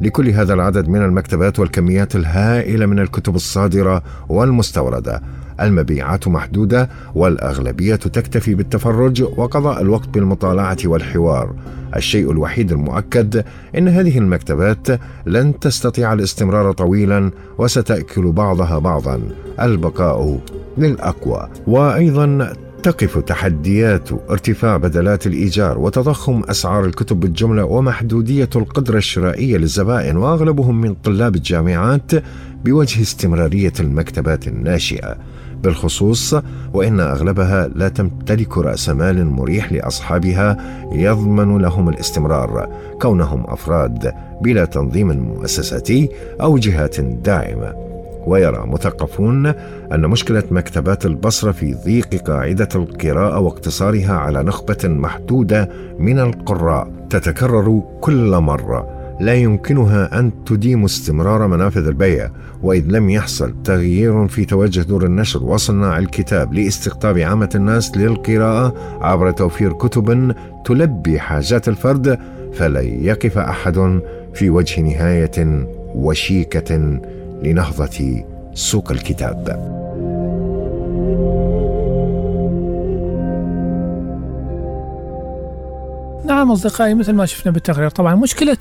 [0.00, 5.22] لكل هذا العدد من المكتبات والكميات الهائلة من الكتب الصادرة والمستوردة.
[5.60, 11.54] المبيعات محدودة والأغلبية تكتفي بالتفرج وقضاء الوقت بالمطالعة والحوار.
[11.96, 13.44] الشيء الوحيد المؤكد
[13.78, 14.88] إن هذه المكتبات
[15.26, 19.20] لن تستطيع الاستمرار طويلا وستأكل بعضها بعضا.
[19.60, 20.38] البقاء
[20.78, 21.48] للأقوى.
[21.66, 30.80] وأيضا تقف تحديات ارتفاع بدلات الإيجار وتضخم أسعار الكتب بالجملة ومحدودية القدرة الشرائية للزبائن وأغلبهم
[30.80, 32.12] من طلاب الجامعات
[32.64, 35.16] بوجه استمرارية المكتبات الناشئة.
[35.62, 36.34] بالخصوص
[36.72, 40.56] وإن أغلبها لا تمتلك رأس مال مريح لأصحابها
[40.92, 42.68] يضمن لهم الاستمرار
[43.02, 46.08] كونهم أفراد بلا تنظيم مؤسساتي
[46.40, 47.91] أو جهات داعمة.
[48.26, 49.46] ويرى مثقفون
[49.92, 57.82] أن مشكلة مكتبات البصرة في ضيق قاعدة القراءة واقتصارها على نخبة محدودة من القراء تتكرر
[58.00, 59.02] كل مرة.
[59.20, 62.30] لا يمكنها أن تديم استمرار منافذ البيع
[62.62, 69.30] وإذ لم يحصل تغيير في توجه دور النشر وصناع الكتاب لاستقطاب عامة الناس للقراءة عبر
[69.30, 72.18] توفير كتب تلبي حاجات الفرد
[72.52, 74.00] فلن يقف أحد
[74.34, 77.00] في وجه نهاية وشيكة
[77.42, 78.24] لنهضة
[78.54, 79.72] سوق الكتاب.
[86.24, 88.56] نعم أصدقائي مثل ما شفنا بالتقرير طبعا مشكلة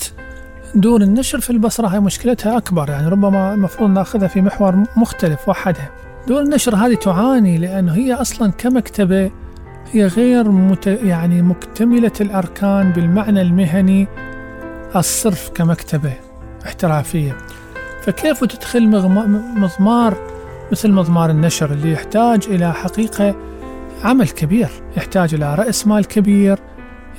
[0.76, 5.90] دور النشر في البصرة هي مشكلتها أكبر يعني ربما المفروض نأخذها في محور مختلف وحدها
[6.28, 9.32] دور النشر هذه تعاني لأنه هي أصلا كمكتبة
[9.92, 14.08] هي غير مت يعني مكتملة الأركان بالمعنى المهني
[14.96, 16.14] الصرف كمكتبة
[16.66, 17.38] احترافية
[18.02, 18.88] فكيف تدخل
[19.56, 20.18] مضمار
[20.72, 23.36] مثل مضمار النشر اللي يحتاج إلى حقيقة
[24.04, 26.60] عمل كبير؟ يحتاج إلى رأس مال كبير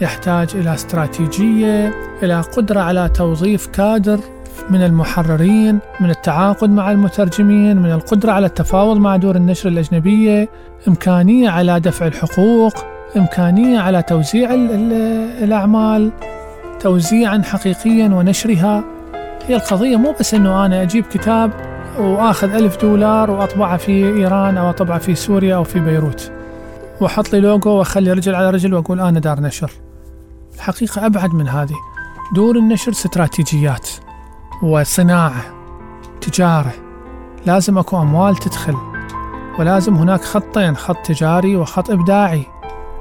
[0.00, 4.20] يحتاج إلى استراتيجية إلى قدرة على توظيف كادر
[4.70, 10.48] من المحررين من التعاقد مع المترجمين من القدرة على التفاوض مع دور النشر الأجنبية
[10.88, 12.84] إمكانية على دفع الحقوق
[13.16, 14.54] إمكانية على توزيع
[15.42, 16.10] الأعمال
[16.80, 18.84] توزيعا حقيقيا ونشرها.
[19.48, 21.50] هي القضية مو بس إنه أنا أجيب كتاب
[21.98, 26.32] وآخذ ألف دولار وأطبعه في إيران أو أطبعه في سوريا أو في بيروت.
[27.00, 29.70] وأحط لي لوجو وأخلي رجل على رجل وأقول أنا دار نشر.
[30.54, 31.74] الحقيقة أبعد من هذه.
[32.34, 33.88] دور النشر استراتيجيات
[34.62, 35.44] وصناعة
[36.20, 36.72] تجارة.
[37.46, 38.76] لازم أكو أموال تدخل.
[39.58, 42.46] ولازم هناك خطين خط تجاري وخط إبداعي.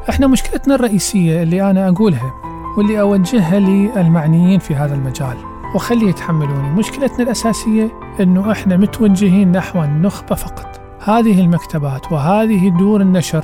[0.09, 2.33] إحنا مشكلتنا الرئيسية اللي أنا أقولها
[2.77, 5.50] واللي أوجهها للمعنيين في هذا المجال.
[5.75, 6.69] وخلي يتحملوني.
[6.69, 10.81] مشكلتنا الأساسية أنه إحنا متوجهين نحو النخبة فقط.
[11.03, 13.43] هذه المكتبات وهذه دور النشر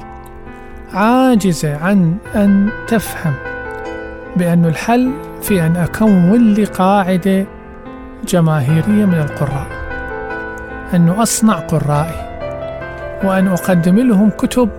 [0.94, 3.34] عاجزة عن أن تفهم
[4.36, 5.12] بأن الحل
[5.42, 7.46] في أن أكون لي قاعدة
[8.28, 9.68] جماهيرية من القراء.
[10.94, 12.28] أنه أصنع قرائي
[13.24, 14.70] وأن أقدم لهم كتب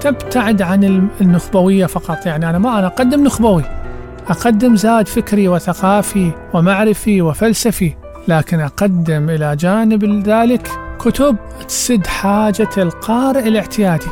[0.00, 2.26] تبتعد عن النخبوية فقط.
[2.26, 3.79] يعني أنا ما أنا أقدم نخبوي.
[4.28, 7.94] أقدم زاد فكري وثقافي ومعرفي وفلسفي
[8.28, 11.36] لكن أقدم إلى جانب ذلك كتب
[11.68, 14.06] تسد حاجة القارئ الاعتيادي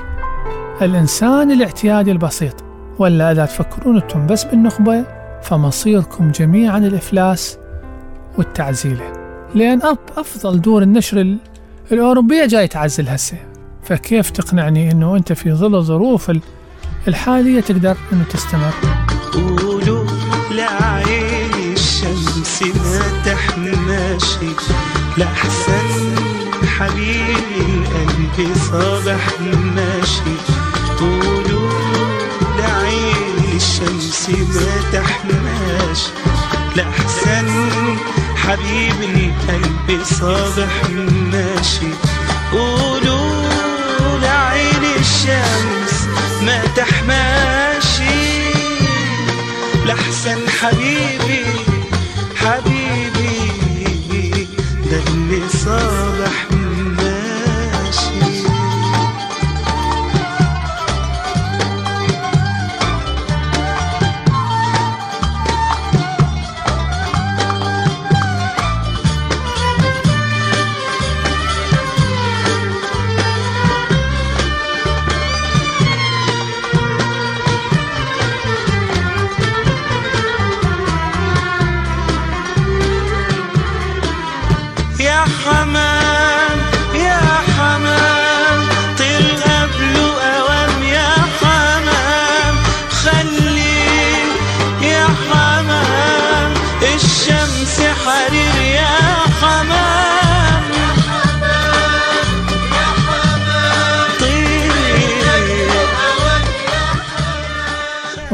[0.83, 2.65] الإنسان الاعتيادي البسيط.
[2.99, 5.05] ولا إذا تفكرون أنتم بس بالنخبة
[5.43, 7.59] فمصيركم جميعا الإفلاس
[8.39, 9.13] والتعزيلة
[9.55, 11.37] لأن أب أفضل دور النشر
[11.93, 13.37] الأوروبية جاي تعزل هسه.
[13.83, 16.33] فكيف تقنعني أنه أنت في ظل الظروف
[17.09, 18.73] الحالية تقدر أنه تستمر؟
[24.19, 24.55] تحماشي
[25.17, 26.15] لأحسن
[26.79, 29.41] حبيبي القلب صبح
[29.75, 30.37] ماشي
[31.01, 31.71] قولوا
[32.59, 36.11] لعين الشمس ما تحماشي
[36.77, 37.49] لأحسن
[38.37, 40.91] حبيبي القلب صبح
[41.33, 41.91] ماشي
[42.53, 46.09] قولوا لعين الشمس
[46.43, 48.51] ما تحماشي
[49.87, 51.45] لحسن حبيبي
[52.37, 52.78] حبيبي
[54.99, 56.58] اللي صالح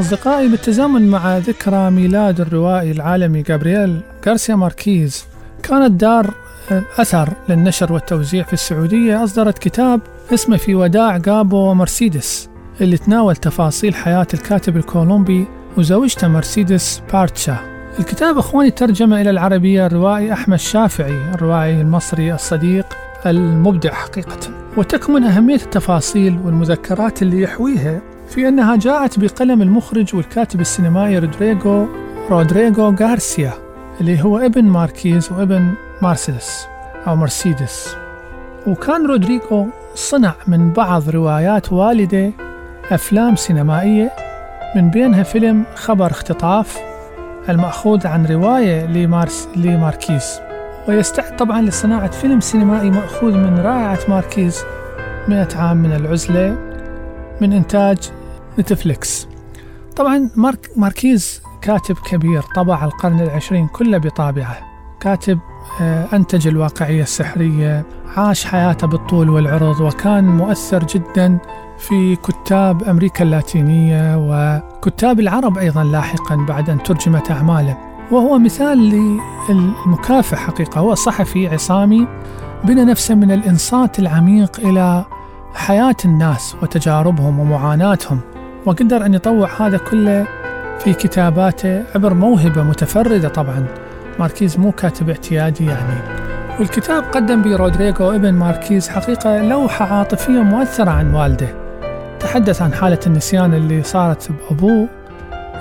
[0.04, 5.24] أصدقائي بالتزامن مع ذكرى ميلاد الروائي العالمي جابرييل غارسيا ماركيز
[5.62, 6.30] كانت دار
[6.98, 10.00] أثر للنشر والتوزيع في السعودية أصدرت كتاب
[10.34, 12.48] اسمه في وداع جابو ومرسيدس
[12.80, 15.46] اللي تناول تفاصيل حياة الكاتب الكولومبي
[15.78, 17.56] وزوجته مرسيدس بارتشا.
[17.98, 22.86] الكتاب أخواني ترجمة إلى العربية الروائي أحمد شافعي الروائي المصري الصديق
[23.26, 24.38] المبدع حقيقة.
[24.76, 31.88] وتكمن أهمية التفاصيل والمذكرات اللي يحويها في أنها جاءت بقلم المخرج والكاتب السينمائي رودريغو
[32.30, 33.52] رودريغو غارسيا
[34.00, 36.66] اللي هو ابن ماركيز وابن مارسيدس
[37.06, 37.96] أو مرسيدس.
[38.66, 42.30] وكان رودريغو صنع من بعض روايات والده
[42.90, 44.10] أفلام سينمائية
[44.76, 46.78] من بينها فيلم خبر اختطاف
[47.48, 50.40] المأخوذ عن رواية لمارس لماركيز.
[50.88, 54.64] ويستعد طبعا لصناعة فيلم سينمائي مأخوذ من رائعة ماركيز
[55.28, 56.73] مئة عام من العزلة.
[57.40, 57.98] من إنتاج
[58.58, 59.28] نتفليكس.
[59.96, 64.56] طبعا مارك ماركيز كاتب كبير طبع القرن العشرين كله بطابعه.
[65.00, 65.38] كاتب
[65.80, 71.38] آه، أنتج الواقعية السحرية عاش حياته بالطول والعرض وكان مؤثر جدا
[71.78, 77.78] في كتاب أمريكا اللاتينية وكتاب العرب أيضا لاحقا بعد أن ترجمت أعماله.
[78.10, 78.78] وهو مثال
[79.48, 80.78] للمكافح حقيقة.
[80.78, 82.08] هو صحفي عصامي
[82.64, 85.04] بنى نفسه من الإنصات العميق إلى
[85.54, 88.20] حياة الناس وتجاربهم ومعاناتهم
[88.66, 90.26] وقدر أن يطوع هذا كله
[90.78, 93.66] في كتاباته عبر موهبة متفردة طبعا.
[94.18, 96.00] ماركيز مو كاتب اعتيادي يعني.
[96.60, 101.48] والكتاب قدم به رودريغو ابن ماركيز حقيقة لوحة عاطفية مؤثرة عن والده.
[102.20, 104.88] تحدث عن حالة النسيان اللي صارت بأبوه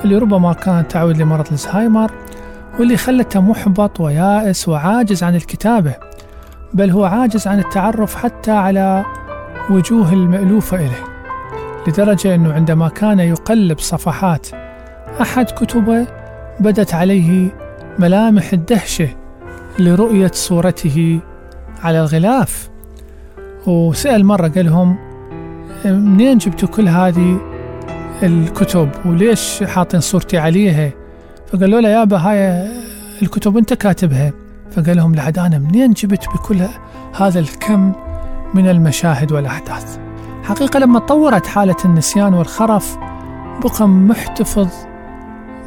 [0.06, 2.12] اللي ربما كانت تعود لمرض الزهايمر
[2.80, 5.94] واللي خلته محبط ويائس وعاجز عن الكتابة.
[6.74, 9.06] بل هو عاجز عن التعرف حتى على
[9.70, 11.04] وجوه المألوفة إليه
[11.88, 14.48] لدرجة أنه عندما كان يقلب صفحات
[15.22, 16.08] أحد كتبه
[16.60, 17.50] بدت عليه
[18.00, 19.10] ملامح الدهشة
[19.80, 21.20] لرؤية صورته
[21.84, 22.70] على الغلاف.
[23.68, 24.98] وسأل مرة قال لهم
[25.86, 27.42] منين جبتوا كل هذه
[28.24, 30.92] الكتب؟ وليش حاطين صورتي عليها؟
[31.48, 32.68] فقالوا له يابا هاي
[33.22, 34.32] الكتب أنت كاتبها.
[34.72, 36.68] فقال لهم لعد أنا منين جبت بكل
[37.16, 37.94] هذا الكم
[38.54, 39.98] من المشاهد والأحداث.
[40.44, 42.98] حقيقة لما تطورت حالة النسيان والخرف
[43.64, 44.68] بقى محتفظ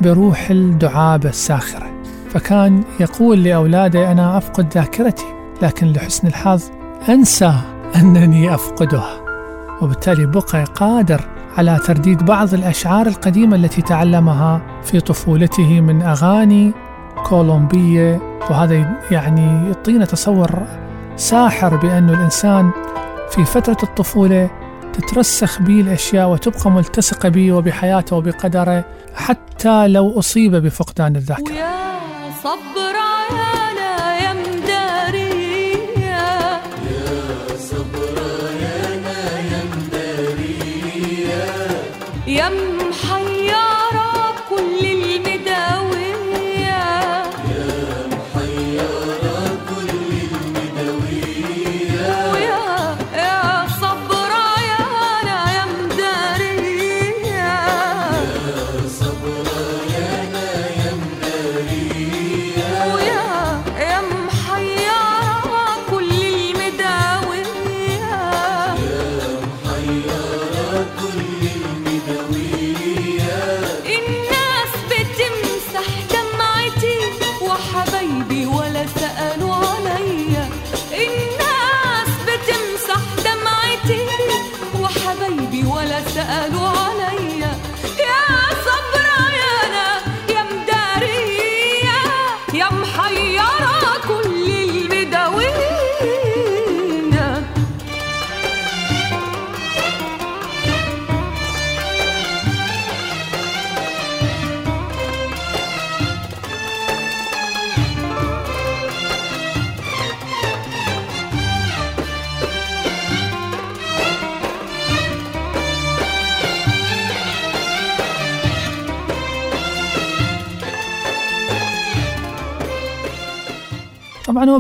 [0.01, 1.87] بروح الدعابة الساخرة.
[2.31, 5.25] فكان يقول لأولاده أنا أفقد ذاكرتي
[5.63, 6.63] لكن لحسن الحظ
[7.09, 7.53] أنسى
[7.97, 9.21] أنني أفقدها.
[9.83, 11.21] وبالتالي بقى قادر
[11.59, 16.73] على ترديد بعض الأشعار القديمة التي تعلمها في طفولته من أغاني
[17.25, 18.21] كولومبية.
[18.51, 20.63] وهذا يعني يعطينا تصور
[21.17, 22.71] ساحر بأن الإنسان
[23.31, 24.51] في فترة الطفولة
[24.93, 31.53] تترسخ به الأشياء وتبقى ملتصقة به وبحياته وبقدره حتى لو أصيب بفقدان الذاكرة.
[31.53, 31.71] ويا
[32.43, 32.97] صبر
[33.31, 33.46] عيانا
[59.03, 59.76] ويا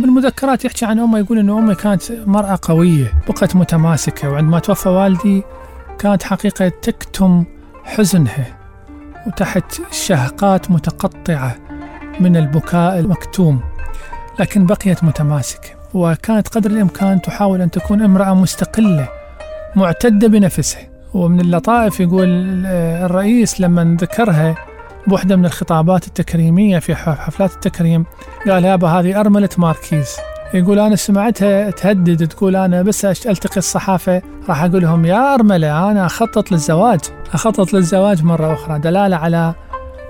[0.06, 5.42] بالمذكرات يحكي عن أمه يقول أن أمي كانت مرأة قوية بقت متماسكة وعندما توفى والدي
[5.98, 7.44] كانت حقيقة تكتم
[7.84, 8.58] حزنها
[9.26, 11.56] وتحت شهقات متقطعة
[12.20, 13.60] من البكاء المكتوم
[14.40, 19.08] لكن بقيت متماسكة وكانت قدر الإمكان تحاول أن تكون امرأة مستقلة
[19.76, 20.82] معتدة بنفسها.
[21.14, 24.54] ومن اللطائف يقول آه، الرئيس لما ذكرها
[25.06, 28.04] بوحدة من الخطابات التكريمية في حفلات التكريم.
[28.48, 30.16] قال يابا هذه أرملة ماركيز.
[30.54, 36.06] يقول أنا سمعتها تهدد تقول أنا بس ألتقي الصحافة راح أقول لهم يا أرملة أنا
[36.06, 37.00] أخطط للزواج.
[37.34, 39.54] أخطط للزواج مرة أخرى دلالة على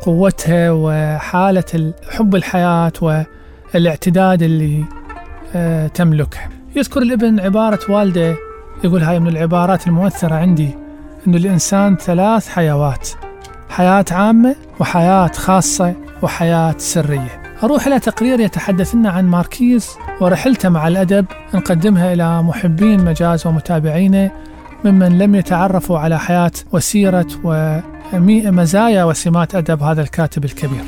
[0.02, 2.92] قوتها وحالة ال- حب الحياة
[3.74, 4.84] والاعتداد اللي
[5.54, 6.38] آه، تملكه.
[6.76, 8.36] يذكر الابن عبارة والده
[8.84, 10.78] يقول هاي من العبارات المؤثرة عندي
[11.26, 13.08] أنه الإنسان ثلاث حيوات.
[13.68, 17.42] حياة عامة وحياة خاصة وحياة سرية.
[17.62, 19.88] أروح إلى تقرير يتحدث لنا عن ماركيز
[20.20, 24.30] ورحلته مع الأدب نقدمها إلى محبين مجاز ومتابعينه
[24.84, 30.84] ممن لم يتعرفوا على حياة وسيرة ومزايا وسمات أدب هذا الكاتب الكبير.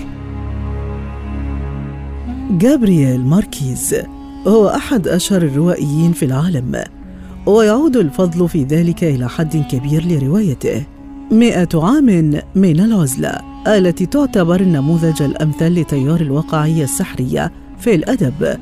[2.51, 3.97] جابرييل ماركيز
[4.47, 6.85] هو أحد أشهر الروائيين في العالم
[7.47, 10.87] ويعود الفضل في ذلك إلى حد كبير لروايته.
[11.31, 18.59] مئة عام من العزلة التي تعتبر النموذج الأمثل لتيار الواقعية السحرية في الأدب.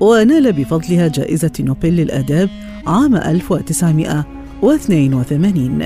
[0.00, 2.48] ونال بفضلها جائزة نوبل للآداب
[2.86, 5.82] عام 1982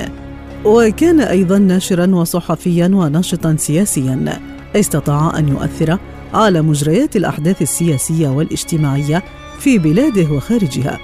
[0.64, 4.38] وكان أيضا ناشرا وصحفيا وناشطا سياسيا.
[4.76, 5.98] استطاع أن يؤثر
[6.34, 9.22] على مجريات الأحداث السياسية والاجتماعية
[9.58, 10.98] في بلاده وخارجها.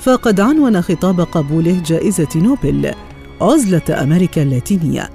[0.00, 2.90] فقد عنون خطاب قبوله جائزة نوبل.
[3.40, 5.10] عزلة أمريكا اللاتينية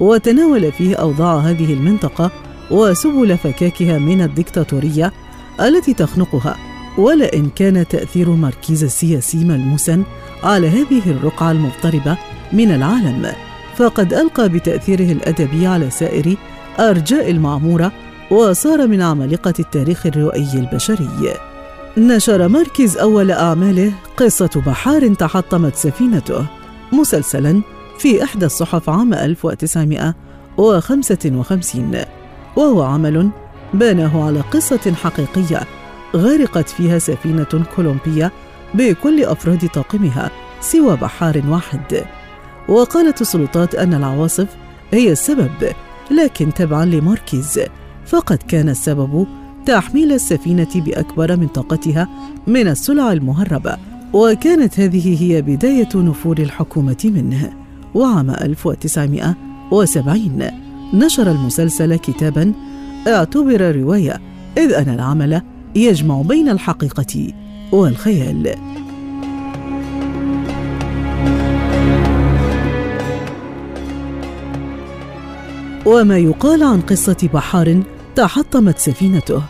[0.00, 2.30] وتناول فيه أوضاع هذه المنطقة
[2.70, 5.12] وسبل فكاكها من الدكتاتورية
[5.60, 6.56] التي تخنقها.
[6.98, 10.02] ولئن كان تأثير ماركيز السياسي ملموسا
[10.42, 12.16] على هذه الرقعة المضطربة
[12.52, 13.32] من العالم
[13.76, 16.36] فقد ألقى بتأثيره الأدبي على سائر
[16.78, 17.92] أرجاء المعمورة
[18.30, 21.34] وصار من عمالقة التاريخ الروائي البشري.
[21.96, 26.59] نشر ماركيز أول أعماله قصة بحار تحطمت سفينته.
[26.92, 27.62] مسلسلا
[27.98, 31.96] في إحدى الصحف عام 1955
[32.56, 33.30] وهو عمل
[33.74, 35.60] بناه على قصة حقيقية
[36.16, 38.32] غرقت فيها سفينة كولومبية
[38.74, 40.30] بكل أفراد طاقمها
[40.60, 42.04] سوى بحار واحد.
[42.68, 44.48] وقالت السلطات أن العواصف
[44.90, 45.50] هي السبب
[46.10, 47.60] لكن تبعا لماركيز
[48.06, 49.26] فقد كان السبب
[49.66, 52.08] تحميل السفينة بأكبر من طاقتها
[52.46, 53.76] من السلع المهربة.
[54.12, 57.52] وكانت هذه هي بداية نفور الحكومة منه.
[57.94, 60.50] وعام 1970
[60.94, 62.52] نشر المسلسل كتابا
[63.08, 64.20] اعتبر رواية
[64.58, 65.42] إذ أن العمل
[65.74, 67.32] يجمع بين الحقيقة
[67.72, 68.54] والخيال.
[75.86, 77.82] وما يقال عن قصة بحار
[78.16, 79.42] تحطمت سفينته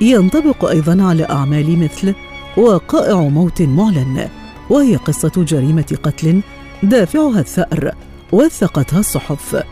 [0.00, 2.14] ينطبق أيضا على أعمال مثل
[2.56, 4.28] وقائع موت معلن
[4.70, 6.40] وهي قصة جريمة قتل
[6.82, 7.94] دافعها الثأر
[8.32, 9.62] وثقتها الصحف.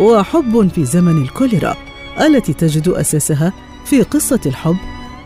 [0.00, 1.76] وحب في زمن الكوليرا
[2.20, 3.52] التي تجد أساسها
[3.84, 4.76] في قصة الحب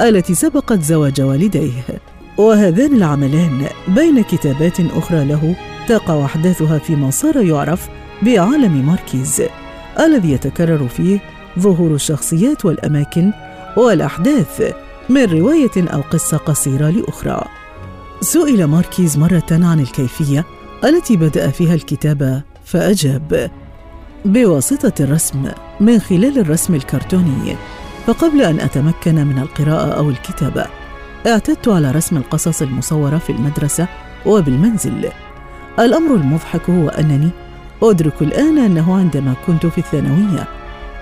[0.00, 1.82] التي سبقت زواج والديه.
[2.38, 5.56] وهذان العملان بين كتابات أخرى له
[5.88, 7.88] تقع أحداثها في مسار يعرف
[8.22, 9.42] بعالم ماركيز
[10.00, 11.20] الذي يتكرر فيه
[11.58, 13.32] ظهور الشخصيات والأماكن
[13.76, 14.85] والأحداث.
[15.08, 17.44] من رواية أو قصة قصيرة لأخرى.
[18.20, 20.44] سئل ماركيز مرة عن الكيفية
[20.84, 23.50] التي بدأ فيها الكتابة فأجاب:
[24.24, 25.50] بواسطة الرسم
[25.80, 27.56] من خلال الرسم الكرتوني،
[28.06, 30.66] فقبل أن أتمكن من القراءة أو الكتابة،
[31.26, 33.88] اعتدت على رسم القصص المصورة في المدرسة
[34.26, 35.08] وبالمنزل.
[35.78, 37.30] الأمر المضحك هو أنني
[37.82, 40.48] أدرك الآن أنه عندما كنت في الثانوية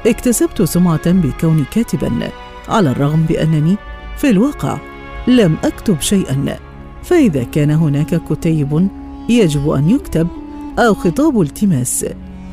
[0.07, 2.31] اكتسبت سمعة بكوني كاتبا
[2.69, 3.77] على الرغم بأنني
[4.17, 4.79] في الواقع
[5.29, 6.59] لم أكتب شيئا
[7.03, 8.89] فإذا كان هناك كتيب
[9.29, 10.29] يجب أن يكتب
[10.79, 12.07] أو خطاب التماس.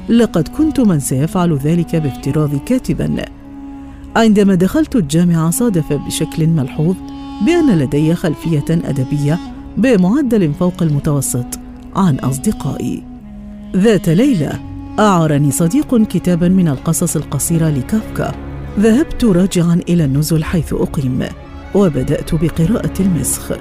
[0.10, 3.26] لقد كنت من سيفعل ذلك بافتراضي كاتبا.
[4.16, 6.96] عندما دخلت الجامعة صادف بشكل ملحوظ
[7.46, 9.40] بأن لدي خلفية أدبية
[9.78, 11.60] بمعدل فوق المتوسط
[11.96, 13.04] عن أصدقائي.
[13.76, 14.60] ذات ليلة
[15.00, 18.32] أعارني صديق كتابا من القصص القصيرة لكافكا.
[18.80, 21.24] ذهبت راجعا إلى النزل حيث أقيم.
[21.76, 23.52] وبدأت بقراءة المسخ.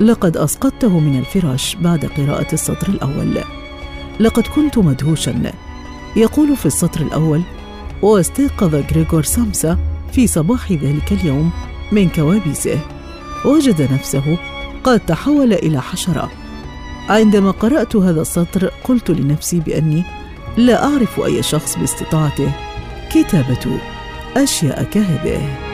[0.00, 3.38] لقد أسقطته من الفراش بعد قراءة السطر الأول.
[4.20, 5.52] لقد كنت مدهوشا.
[6.16, 7.42] يقول في السطر الأول
[8.02, 9.78] واستيقظ غريغور سامسا
[10.12, 11.50] في صباح ذلك اليوم
[11.92, 12.78] من كوابيسه.
[13.44, 14.38] وجد نفسه
[14.84, 16.30] قد تحول إلى حشرة.
[17.08, 20.04] عندما قرأت هذا السطر قلت لنفسي بأني
[20.56, 22.52] لا أعرف أي شخص باستطاعته.
[23.10, 23.78] كتابة
[24.36, 25.71] أشياء كهذه.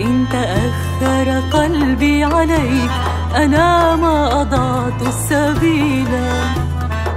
[0.00, 2.90] إن تأخر قلبي عليك
[3.36, 6.08] أنا ما أضعت السبيل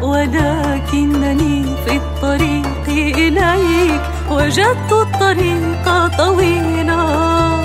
[0.01, 4.01] ولكنني في الطريق إليك
[4.31, 7.60] وجدت الطريق طويلا.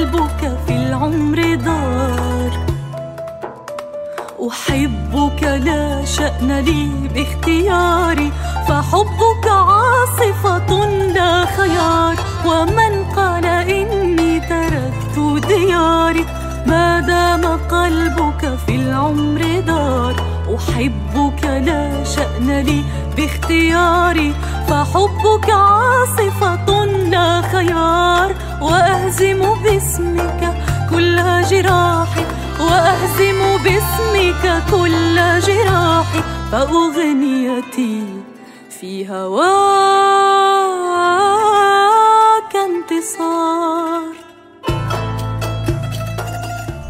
[0.00, 2.52] قلبك في العمر دار.
[4.48, 8.32] أحبك لا شأن لي باختياري
[8.68, 12.16] فحبك عاصفة لا خيار.
[12.46, 16.26] ومن قال إني تركت دياري
[16.66, 20.14] ما دام قلبك في العمر دار.
[20.56, 22.84] أحبك لا شأن لي
[23.16, 24.34] باختياري
[24.68, 28.34] فحبك عاصفة لا خيار.
[28.60, 30.54] وأهزم باسمك
[30.90, 31.16] كل
[31.50, 32.24] جراحي
[32.60, 36.22] وأهزم باسمك كل جراحي.
[36.52, 38.04] فأغنيتي
[38.80, 39.50] في هواك
[42.56, 43.79] انتصار.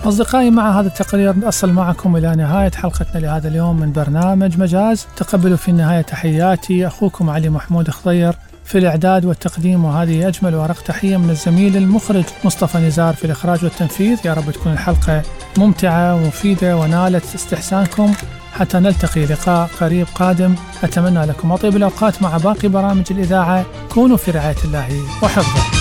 [0.04, 5.06] أصدقائي مع هذا التقرير نصل معكم إلى نهاية حلقتنا لهذا اليوم من برنامج مجاز.
[5.16, 6.86] تقبلوا في النهاية تحياتي.
[6.86, 8.34] أخوكم علي محمود خضير
[8.64, 14.18] في الإعداد والتقديم وهذه أجمل وأرق تحية من الزميل المخرج مصطفى نزار في الإخراج والتنفيذ.
[14.24, 15.22] يا رب تكون الحلقة
[15.58, 18.12] ممتعة ومفيدة ونالت استحسانكم.
[18.52, 20.54] حتى نلتقي لقاء قريب قادم.
[20.84, 23.64] أتمنى لكم أطيب الأوقات مع باقي برامج الإذاعة.
[23.88, 24.88] كونوا في رعاية الله
[25.22, 25.80] وحفظه.